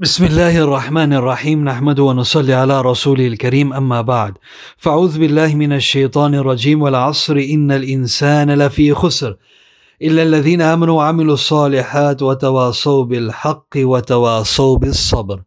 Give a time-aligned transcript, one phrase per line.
[0.00, 4.34] بسم الله الرحمن الرحيم نحمد ونصلي على رسوله الكريم أما بعد.
[4.76, 9.36] فأعوذ بالله من الشيطان الرجيم والعصر إن الإنسان لفي خسر.
[10.02, 15.42] إلا الذين آمنوا وعملوا الصالحات وتواصوا بالحق وتواصوا بالصبر.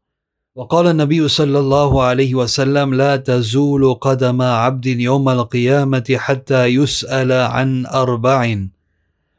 [0.56, 7.86] وقال النبي صلى الله عليه وسلم لا تزول قدم عبد يوم القيامة حتى يسأل عن
[7.86, 8.58] أربع.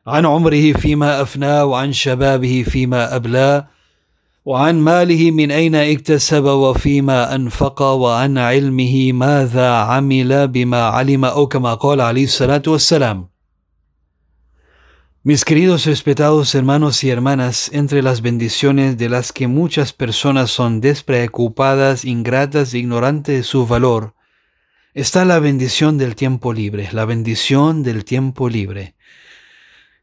[0.07, 3.74] عن عمره فيما أفناه وعن شبابه فيما أبلاه
[4.46, 11.74] وعن ماله من أين اكتسب وفيما أنفق وعن علمه ماذا عمل بما علم أو كما
[11.74, 13.30] قال عليه الصلاة والسلام
[15.22, 20.80] Mis queridos respetados hermanos y hermanas, entre las bendiciones de las que muchas personas son
[20.80, 24.16] despreocupadas, ingratas e ignorantes de su valor,
[24.94, 28.96] está la bendición del tiempo libre, la bendición del tiempo libre.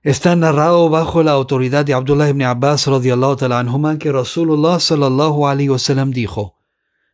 [0.04, 5.46] Está narrado bajo la autoridad de Abdullah ibn Abbas radiallahu ta'ala anhuma que Rasulullah sallallahu
[5.48, 6.56] alayhi wasallam dijo: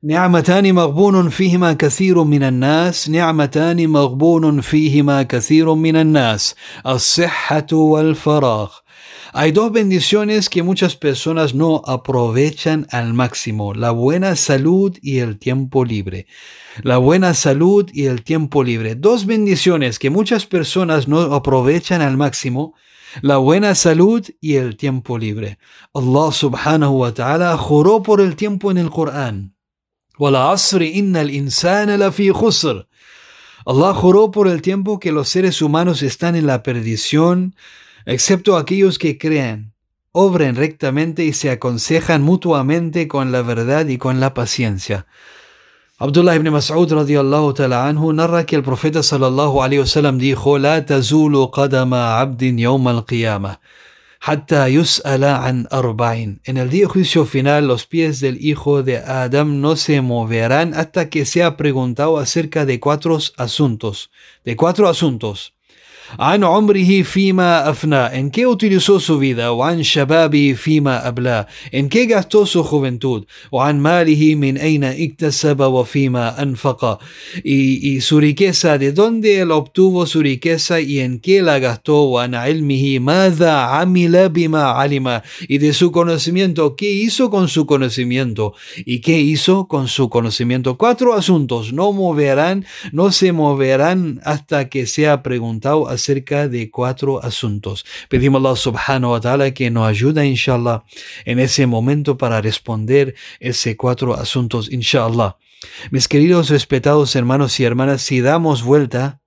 [0.04, 6.56] نعمتان مغبون فيهما كثير من الناس نعمتان مغبون فيهما كثير من الناس
[6.88, 8.70] الصحة والفراغ
[9.34, 15.38] Hay dos bendiciones que muchas personas no aprovechan al máximo, la buena salud y el
[15.38, 16.28] tiempo libre.
[16.82, 18.96] La buena salud y el tiempo libre.
[18.96, 22.76] Dos bendiciones que muchas personas no aprovechan al máximo,
[23.22, 25.58] la buena salud y el tiempo libre.
[25.94, 29.56] Allah subhanahu wa ta'ala juró por el tiempo en el Corán.
[33.66, 37.56] Allah juró por el tiempo que los seres humanos están en la perdición,
[38.08, 39.74] excepto aquellos que crean,
[40.14, 45.06] obren rectamente y se aconsejan mutuamente con la verdad y con la paciencia.
[46.00, 51.50] Abdullah ibn Mas'ud radiallahu ta'ala anhu narra que el profeta sallallahu wasallam dijo: La tazulu
[51.52, 53.60] qadama abdin yawm al-qiyamah.
[54.20, 56.40] Hatta yus'ala an arba'in.
[56.44, 61.10] En el día juicio final, los pies del hijo de Adam no se moverán hasta
[61.10, 64.12] que sea preguntado acerca de cuatro asuntos.
[64.46, 65.57] De cuatro asuntos.
[66.19, 69.53] عن عمره فيما أفنى ¿En qué utilizó su vida?
[69.53, 73.25] وعن شبابه فيما أبلى ¿En qué gastó su juventud?
[73.53, 76.99] وعن ماله من أين اكتسب وفيما أنفق
[77.45, 82.11] y, y su riqueza, ¿de dónde él obtuvo su riqueza y en qué la gastó?
[82.11, 88.55] وعن علمه ماذا عمل بما علم y de su conocimiento, ¿qué hizo con su conocimiento?
[88.85, 90.77] ¿Y qué hizo con su conocimiento?
[90.77, 97.86] Cuatro asuntos no moverán, no se moverán hasta que sea preguntado acerca de cuatro asuntos.
[98.10, 100.84] Pedimos a Allah subhanahu wa ta'ala que nos ayude, inshallah,
[101.26, 105.38] en ese momento para responder ese cuatro asuntos, inshallah.
[105.92, 109.22] Mis queridos respetados hermanos y hermanas, si damos vuelta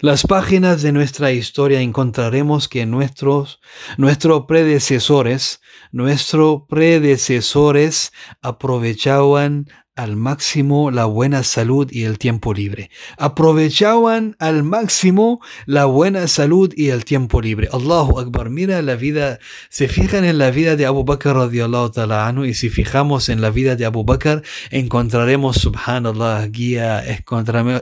[0.00, 3.60] las páginas de nuestra historia encontraremos que nuestros,
[3.96, 5.60] nuestros predecesores,
[5.92, 8.12] nuestros predecesores
[8.42, 12.90] aprovechaban al máximo la buena salud y el tiempo libre.
[13.16, 17.68] Aprovechaban al máximo la buena salud y el tiempo libre.
[17.72, 22.26] Allahu Akbar, mira la vida, se fijan en la vida de Abu Bakr radiallahu ta'ala
[22.26, 27.04] anhu y si fijamos en la vida de Abu Bakr encontraremos, subhanallah, guía,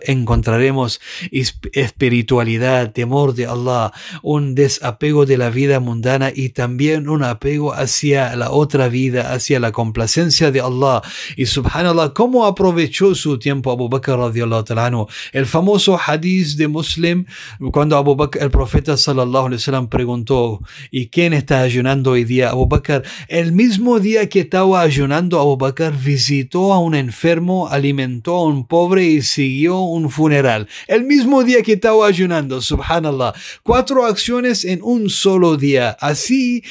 [0.02, 3.92] encontraremos espiritualidad, temor de Allah,
[4.22, 9.60] un desapego de la vida mundana y también un apego hacia la otra vida, hacia
[9.60, 11.02] la complacencia de Allah
[11.36, 17.26] y subhanallah cómo aprovechó su tiempo Abu Bakr radiallahu El famoso hadith de Muslim,
[17.72, 20.60] cuando Abu Bakr, el profeta sallallahu alaihi wasallam preguntó,
[20.90, 22.50] ¿y quién está ayunando hoy día?
[22.50, 28.36] Abu Bakr, el mismo día que estaba ayunando, Abu Bakr visitó a un enfermo, alimentó
[28.36, 30.68] a un pobre y siguió un funeral.
[30.86, 33.32] El mismo día que estaba ayunando, subhanallah.
[33.62, 35.96] Cuatro acciones en un solo día.
[36.00, 36.62] Así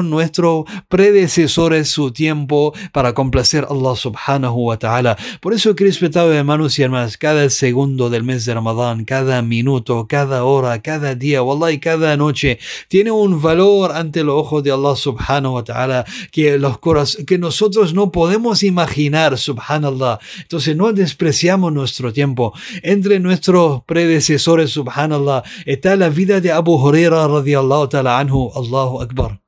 [0.00, 5.16] nuestros predecesores su tiempo para complacer a Allah subhanahu wa ta'ala.
[5.40, 10.44] Por eso, respetado hermanos y hermanas, cada segundo del mes de Ramadán, cada minuto, cada
[10.44, 12.58] hora, cada día, wallahi, cada noche,
[12.88, 16.78] tiene un valor ante los ojos de Allah subhanahu wa ta'ala que, los
[17.26, 20.18] que nosotros no podemos imaginar, subhanallah.
[20.40, 22.52] Entonces, no despreciamos nuestro tiempo.
[22.82, 29.41] Entre nuestros predecesores, subhanallah, está la vida de Abu Huraira radiallahu ta'ala anhu, Allahu Akbar.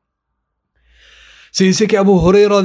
[1.56, 2.60] Se dice que Abu Huraira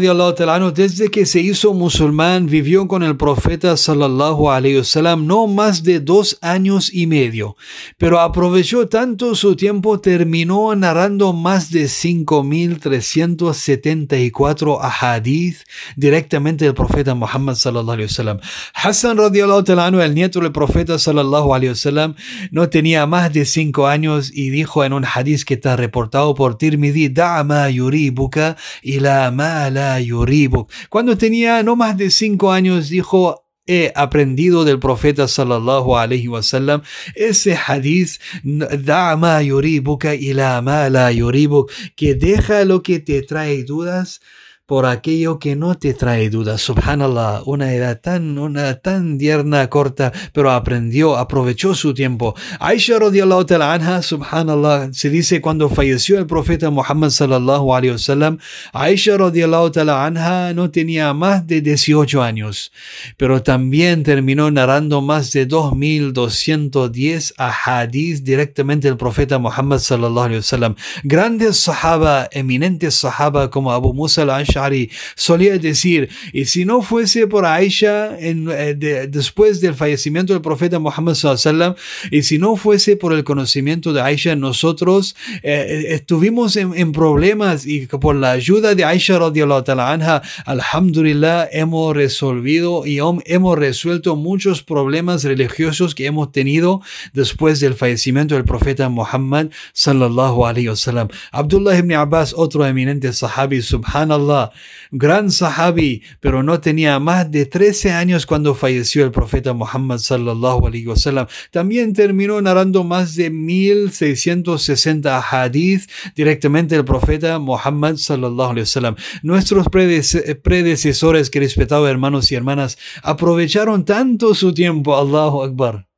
[0.71, 5.99] desde que se hizo musulmán vivió con el profeta sallallahu alaihi wasallam no más de
[5.99, 7.55] dos años y medio,
[7.99, 15.57] pero aprovechó tanto su tiempo terminó narrando más de 5374 ahadith
[15.95, 18.39] directamente del profeta Muhammad sallallahu alaihi wasallam.
[18.73, 22.15] Hassan radiallahu el nieto del profeta sallallahu alaihi wasallam,
[22.49, 26.57] no tenía más de cinco años y dijo en un hadith que está reportado por
[26.57, 30.71] Tirmidhi, "Da'ma yuribuka ila ma la yuribuk.
[30.89, 36.81] Cuando tenía no más de cinco años, dijo, he aprendido del profeta sallallahu alaihi wasallam
[37.13, 40.59] ese hadith da ma yuribuka ila
[40.89, 44.21] la yuribuk que deja lo que te trae dudas
[44.69, 46.61] por aquello que no te trae dudas.
[46.61, 52.35] Subhanallah, una edad tan, una tan tierna, corta, pero aprendió, aprovechó su tiempo.
[52.59, 58.37] Aisha radiallahu ta'ala anha, subhanallah, se dice cuando falleció el profeta Muhammad sallallahu alayhi wasallam,
[58.71, 62.71] Aisha radiallahu ta'ala anha no tenía más de 18 años,
[63.17, 70.75] pero también terminó narrando más de 2210 ahadith directamente del profeta Muhammad sallallahu alayhi wasallam.
[71.03, 74.25] Grandes sahaba, eminentes sahaba como Abu Musa
[74.65, 78.75] al-Aisha solía decir, y si no fuese por Aisha en, eh,
[79.09, 81.75] después del fallecimiento del profeta Muhammad sallam,
[82.11, 87.65] y si no fuese por el conocimiento de Aisha, nosotros eh, eh, estuvimos en, problemas
[87.65, 94.15] y por la ayuda de Aisha radiallahu ta'ala anha, alhamdulillah, hemos resolvido y hemos resuelto
[94.15, 96.81] muchos problemas religiosos que hemos tenido
[97.13, 101.09] después del fallecimiento del profeta Muhammad sallallahu alayhi wasallam.
[101.31, 104.48] Abdullah ibn Abbas, otro eminente sahabi, subhanallah,
[104.91, 110.67] gran sahabi, pero no tenía más de 13 años cuando falleció el profeta Muhammad sallallahu
[110.67, 111.27] alaihi wasallam.
[111.51, 118.95] También terminó narrando más de 1660 hadith directamente del profeta Muhammad sallallahu alaihi wasallam.
[119.23, 125.88] Nuestros predecesores, que respetados hermanos y hermanas, aprovecharon tanto su tiempo, Allahu Akbar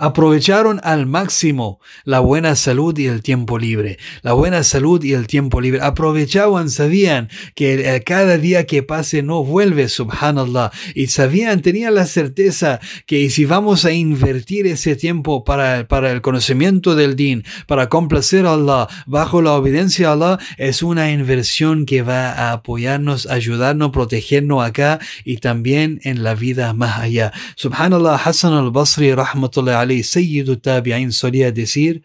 [0.00, 3.98] aprovecharon al máximo la buena salud y el tiempo libre.
[4.22, 5.80] La buena salud y el tiempo libre.
[5.82, 10.72] Aprovechaban, sabían que eh, cada día que pase no vuelve, subhanallah.
[10.94, 16.22] Y sabían, tenían la certeza que si vamos a invertir ese tiempo para, para el
[16.22, 21.84] conocimiento del din, para complacer a Allah, bajo la obediencia a Allah, es una inversión
[21.84, 27.32] que va a apoyarnos, ayudarnos, protegernos acá y también en la vida más allá.
[27.56, 32.00] Subhanallah, Hassan al-Basri, rahmatullahi عليه سيد التابعين solía decir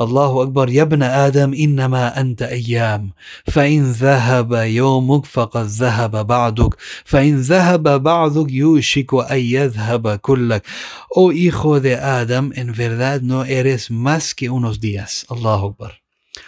[0.00, 0.70] الله أكبر.
[0.70, 3.12] يا ابن آدم إنما أنت أيام.
[3.46, 6.74] فإن ذهب يومك فقد ذهب بعدك.
[7.04, 10.62] فإن ذهب بعدك يوشك أن يذهب كلك.
[11.14, 15.26] Oh hijo de Adam, en verdad no eres más que unos días.
[15.28, 16.01] Allahu Akbar.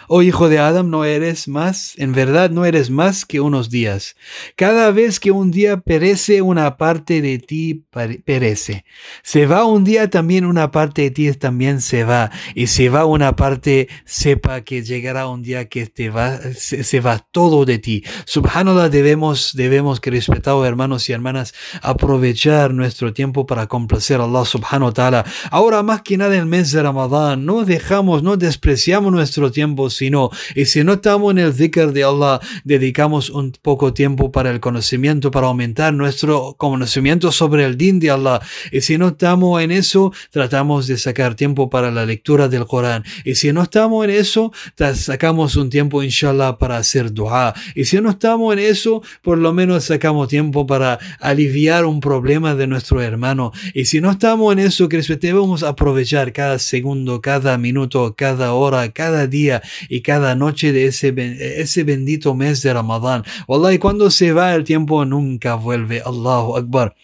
[0.09, 4.17] Oh hijo de Adam, no eres más, en verdad no eres más que unos días.
[4.57, 7.85] Cada vez que un día perece, una parte de ti
[8.25, 8.85] perece.
[9.23, 12.31] Se va un día, también una parte de ti también se va.
[12.55, 17.19] Y se va una parte, sepa que llegará un día que te va, se, va
[17.19, 18.05] todo de ti.
[18.27, 24.45] Subhanallah, debemos, debemos que respetados hermanos y hermanas, aprovechar nuestro tiempo para complacer a Allah
[24.45, 25.25] subhanahu wa ta'ala.
[25.51, 30.31] Ahora más que nada el mes de Ramadán, no dejamos, no despreciamos nuestro tiempo sino,
[30.55, 34.61] y si no estamos en el dhikr de Allah, dedicamos un poco tiempo para el
[34.61, 38.41] conocimiento, para aumentar nuestro conocimiento sobre el din de Allah.
[38.73, 43.05] Y si no estamos en eso, tratamos de sacar tiempo para la lectura del Corán.
[43.25, 44.53] Y si no estamos en eso,
[44.95, 47.55] sacamos un tiempo, inshallah, para hacer dua.
[47.75, 52.55] Y si no estamos en eso, por lo menos sacamos tiempo para aliviar un problema
[52.55, 53.53] de nuestro hermano.
[53.73, 58.91] Y si no estamos en eso, que debemos aprovechar cada segundo, cada minuto, cada hora,
[58.91, 61.14] cada día y cada noche de ese,
[61.62, 63.24] ese bendito mes de Ramadán.
[63.48, 66.02] Wallahi, cuando se va el tiempo nunca vuelve.
[66.02, 66.96] Allahu Akbar.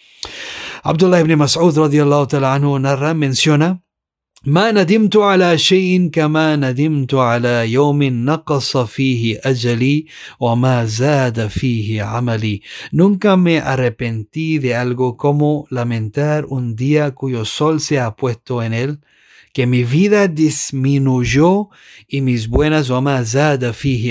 [0.82, 3.80] Abdullah ibn Mas'ud radiallahu ta'ala anhu narra, menciona,
[4.46, 10.06] ما ندمت على شيء كما ندمت على يوم نقص فيه أجلي
[10.40, 12.60] وما زاد فيه عملي.
[12.92, 18.72] Nunca me arrepentí de algo como lamentar un día cuyo sol se ha puesto en
[18.72, 19.00] él
[19.53, 21.69] que mi vida disminuyó
[22.07, 22.87] y mis buenas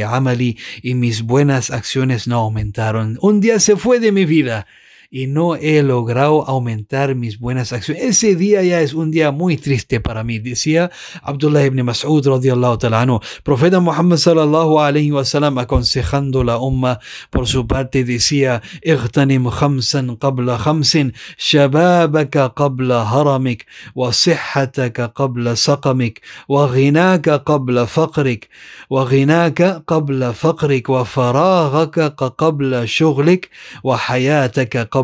[0.03, 3.19] amali y mis buenas acciones no aumentaron.
[3.21, 4.67] Un día se fue de mi vida
[5.10, 8.04] y no he logrado aumentar mis buenas acciones.
[8.04, 10.92] Ese día ya es un día muy triste para mí, decía
[11.22, 13.20] Abdullah ibn Mas'ud radiallahu ta'ala anhu.
[13.44, 20.18] Profeta Muhammad sallallahu alayhi wa sallam aconsejando la umma por su parte decía اغتنم خمسا
[20.22, 20.98] قبل خمس
[21.38, 28.48] شبابك قبل هرمك وصحتك قبل سقمك وغناك قبل فقرك
[28.90, 33.50] وغناك قبل فقرك وفراغك قبل شغلك
[33.84, 34.99] وحياتك قبل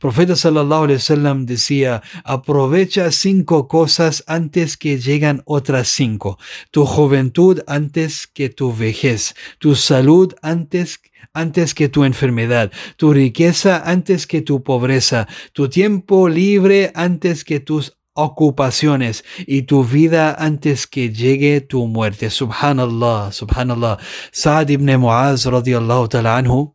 [0.00, 6.38] Profeta sallallahu alaihi wasallam decía, aprovecha cinco cosas antes que llegan otras cinco.
[6.70, 11.00] Tu juventud antes que tu vejez, tu salud antes
[11.34, 17.60] antes que tu enfermedad, tu riqueza antes que tu pobreza, tu tiempo libre antes que
[17.60, 22.30] tus ocupaciones y tu vida antes que llegue tu muerte.
[22.30, 23.98] Subhanallah, subhanallah.
[24.30, 26.74] Sa'ad ibn Mu'az radiallahu ta'ala anhu,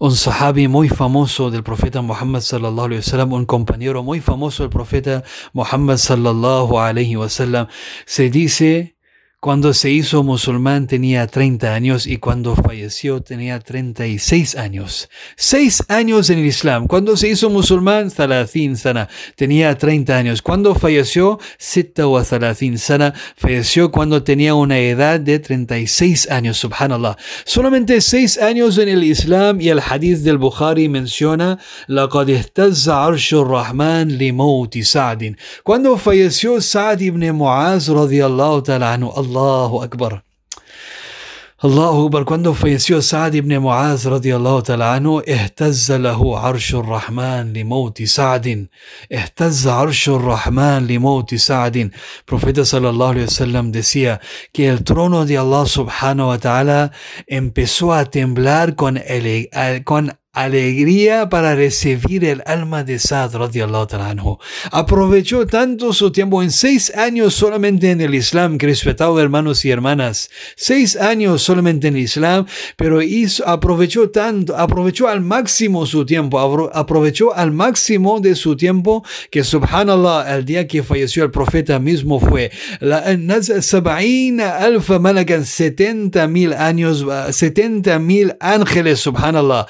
[0.00, 4.70] un sahabi muy famoso del profeta Muhammad sallallahu alaihi wasallam, un compañero muy famoso del
[4.70, 7.66] profeta Muhammad sallallahu alaihi wasallam,
[8.06, 8.96] se dice
[9.42, 15.08] cuando se hizo musulmán tenía 30 años y cuando falleció tenía 36 años.
[15.34, 16.86] Seis años en el Islam.
[16.86, 20.42] Cuando se hizo musulmán, Salatin Sana, tenía 30 años.
[20.42, 27.16] Cuando falleció, Sitta wa Salatin Sana, falleció cuando tenía una edad de 36 años, subhanallah.
[27.46, 34.34] Solamente seis años en el Islam y el hadith del Bukhari menciona, Rahman li
[34.82, 35.38] Sa'din.
[35.64, 40.22] Cuando falleció Sa'd ibn Mu'az, radiallahu ta'ala anhu, الله أكبر.
[41.64, 42.24] الله أكبر.
[42.24, 48.68] cuando falleció سعد بن معاذ رضي الله تعالى عنه اهتز له عرش الرحمن لموت سعد.
[49.12, 51.90] اهتز عرش الرحمن لموت سعد.
[52.26, 54.20] Profeta صلى الله عليه وسلم decía
[54.52, 56.90] que el trono de Allah subhanahu wa ta'ala
[57.28, 64.38] empezó a temblar con, el, con alegría para recibir el alma de Saad anhu.
[64.70, 69.70] Aprovechó tanto su tiempo en seis años solamente en el Islam, que respetado hermanos y
[69.70, 72.46] hermanas, seis años solamente en el Islam,
[72.76, 76.38] pero hizo, aprovechó tanto, aprovechó al máximo su tiempo,
[76.72, 82.20] aprovechó al máximo de su tiempo que subhanallah, el día que falleció el profeta mismo
[82.20, 82.52] fue.
[82.78, 82.98] La
[84.60, 89.66] alfa malakan 70 mil años, 70 mil ángeles, subhanallah,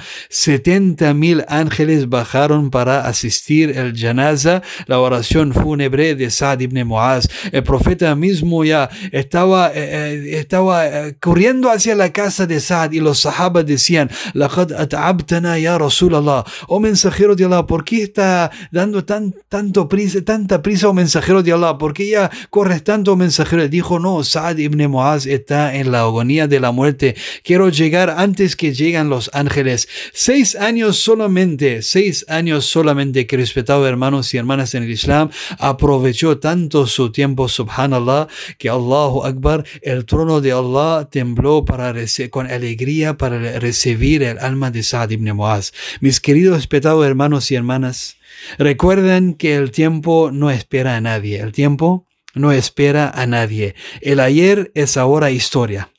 [0.50, 7.28] 70 mil ángeles bajaron para asistir el janaza, la oración fúnebre de Saad ibn Muaz.
[7.52, 12.90] El profeta mismo ya estaba, eh, eh, estaba eh, corriendo hacia la casa de Saad
[12.90, 18.50] y los sahabas decían, Laqad at'abtana ya Rasulallah, oh mensajero de Allah, ¿por qué está
[18.72, 21.78] dando tan, tanto prisa, tanta prisa, oh mensajero de Allah?
[21.78, 23.68] ¿Por qué ya corres tanto, oh mensajero?
[23.68, 27.14] Dijo, no, Saad ibn Muaz está en la agonía de la muerte.
[27.44, 29.86] Quiero llegar antes que llegan los ángeles.
[30.12, 36.38] Seis años solamente, seis años solamente que respetado hermanos y hermanas en el Islam, aprovechó
[36.38, 38.28] tanto su tiempo, subhanallah,
[38.58, 41.94] que Allahu Akbar, el trono de Allah tembló para
[42.30, 45.72] con alegría para recibir el alma de Sa'd ibn Muaz.
[46.00, 48.16] Mis queridos respetados hermanos y hermanas,
[48.58, 53.74] recuerden que el tiempo no espera a nadie, el tiempo no espera a nadie.
[54.00, 55.90] El ayer es ahora historia.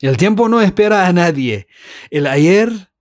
[0.00, 1.66] El tiempo no espera a nadie.
[2.10, 2.91] El ayer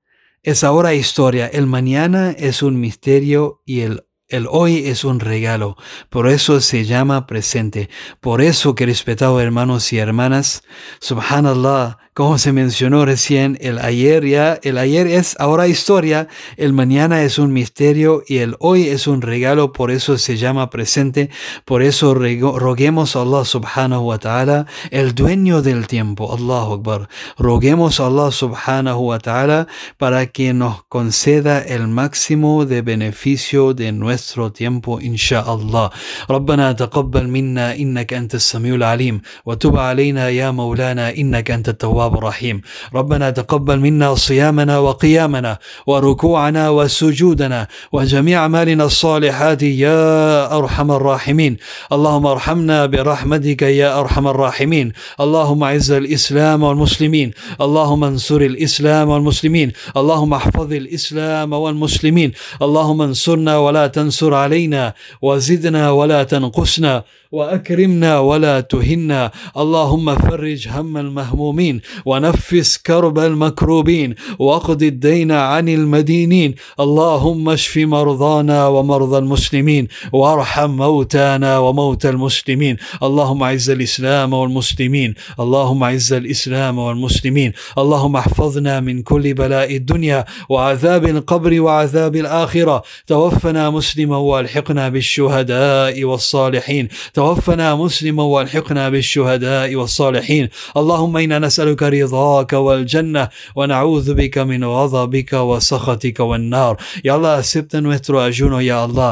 [0.44, 5.78] es ahora historia, el mañana es un misterio y el, el hoy es un regalo.
[6.10, 7.90] Por eso se llama presente.
[8.22, 10.64] Por eso que respetado hermanos y hermanas,
[11.00, 17.23] subhanallah, como se mencionó recién, el ayer ya, el ayer es ahora historia, el mañana
[17.23, 21.29] es un misterio y el hoy es un regalo, por eso se llama presente,
[21.67, 28.01] por eso roguemos a Allah subhanahu wa ta'ala, el dueño del tiempo, Allahu Akbar, roguemos
[28.01, 34.53] a Allah subhanahu wa ta'ala para que nos conceda el máximo de beneficio de nuestro
[34.53, 35.91] tiempo, inshallah.
[36.31, 42.18] ربنا تقبل منا إنك أنت السميع العليم وتب علينا يا مولانا إنك أنت التواب التواب
[42.18, 42.62] الرحيم.
[42.94, 51.58] ربنا تقبل منا صيامنا وقيامنا وركوعنا وسجودنا وجميع أعمالنا الصالحات يا أرحم الراحمين.
[51.92, 54.94] اللهم ارحمنا برحمتك يا أرحم الراحمين.
[55.20, 57.32] اللهم أعز الإسلام والمسلمين.
[57.62, 59.72] اللهم انصر الإسلام والمسلمين.
[59.98, 62.32] اللهم احفظ الإسلام والمسلمين.
[62.62, 67.04] اللهم انصرنا ولا تنصر علينا وزدنا ولا تنقصنا.
[67.32, 69.32] وأكرمنا ولا تهنا.
[69.58, 76.56] اللهم فرج هم المهمومين ونفس كرب المكروبين واقض الدين عن المدينين.
[76.80, 82.78] اللهم اشف مرضانا ومرضى المسلمين وارحم موتانا وموتى المسلمين.
[83.04, 85.14] اللهم أعز الإسلام والمسلمين.
[85.40, 87.54] اللهم أعز الإسلام والمسلمين.
[87.78, 92.84] اللهم احفظنا من كل بلاء الدنيا وعذاب القبر وعذاب الآخرة.
[93.08, 96.88] توفنا مسلما والحقنا بالشهداء والصالحين.
[97.22, 100.50] توفنا مسلما وألحقنا بالشهداء والصالحين.
[100.78, 103.24] اللهم إنا نسألك رضاك والجنة
[103.56, 106.74] ونعوذ بك من غضبك وسخطك والنار.
[107.06, 107.42] يا الله
[107.82, 109.12] nuestro ayuno ya Allah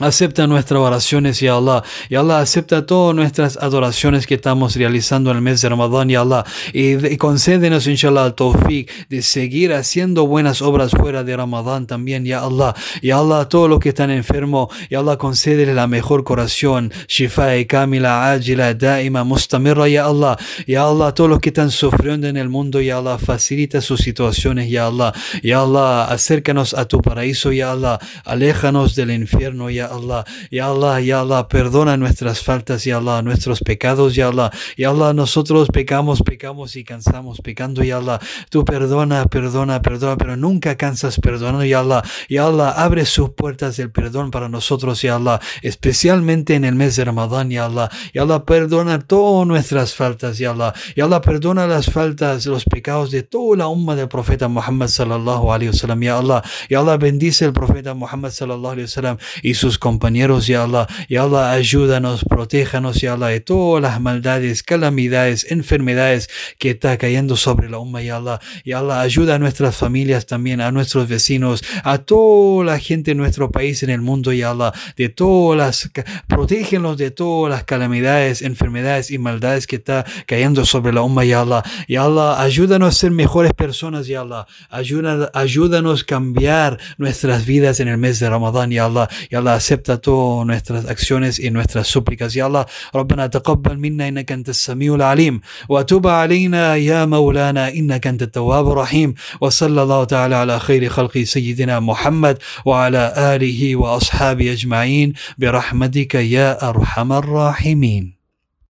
[0.00, 1.84] Acepta nuestras oraciones, ya Allah.
[2.08, 6.22] Y Allah acepta todas nuestras adoraciones que estamos realizando en el mes de Ramadán, ya
[6.22, 6.44] Allah.
[6.72, 12.40] Y, concédenos, inshallah, el tawfiq de seguir haciendo buenas obras fuera de Ramadán también, ya
[12.40, 12.74] Allah.
[13.02, 16.90] Ya Allah, a todos los que están enfermos, ya Allah, concédele la mejor curación.
[17.06, 20.38] Shifa y kamila, ajila, daima, mustamirra, ya Allah.
[20.66, 24.00] Ya Allah, a todos los que están sufriendo en el mundo, ya Allah, facilita sus
[24.00, 25.12] situaciones, ya Allah.
[25.42, 27.98] Ya Allah, acércanos a tu paraíso, ya Allah.
[28.24, 30.24] Aléjanos del infierno, ya Allah.
[30.50, 34.50] Ya Allah, Ya Allah, perdona nuestras faltas, Ya Allah, nuestros pecados, Ya Allah.
[34.76, 38.20] Ya Allah, nosotros pecamos, pecamos y cansamos pecando, Ya Allah.
[38.50, 42.02] Tú perdona, perdona, perdona, pero nunca cansas perdonando, Ya Allah.
[42.28, 46.96] Ya Allah, abre sus puertas del perdón para nosotros, Ya Allah, especialmente en el mes
[46.96, 47.90] de Ramadán, Ya Allah.
[48.14, 50.74] Ya Allah, perdona todas nuestras faltas, Ya Allah.
[50.96, 55.52] Ya Allah, perdona las faltas, los pecados de toda la umma del profeta Muhammad sallallahu
[55.52, 56.42] alaihi wasallam, Ya Allah.
[56.68, 60.86] Ya Allah, bendice el profeta Muhammad sallallahu alaihi wasallam y sus compañeros, Ya Allah.
[61.08, 67.34] Ya Allah, ayúdanos, protéjanos, Ya Allah, de todas las maldades, calamidades, enfermedades que está cayendo
[67.34, 68.38] sobre la umma, Ya Allah.
[68.64, 73.16] Ya Allah, ayuda a nuestras familias también, a nuestros vecinos, a toda la gente en
[73.16, 75.90] nuestro país, en el mundo, Ya Allah, de todas las,
[76.28, 81.40] protégenos de todas las calamidades, enfermedades y maldades que está cayendo sobre la umma, Ya
[81.40, 81.62] Allah.
[81.88, 84.46] Ya Allah, ayúdanos a ser mejores personas, Ya Allah.
[84.68, 89.08] Ayuda, ayúdanos a cambiar nuestras vidas en el mes de Ramadán, Ya Allah.
[89.30, 92.65] Ya Allah, acepta todas nuestras acciones y nuestras súplicas, Ya Allah.
[92.95, 99.13] ربنا تقبل منا إنك أنت السميع العليم وتب علينا يا مولانا إنك أنت التواب الرحيم
[99.41, 107.13] وصلى الله تعالى على خير خلق سيدنا محمد وعلى آله وأصحابه أجمعين برحمتك يا أرحم
[107.13, 108.18] الراحمين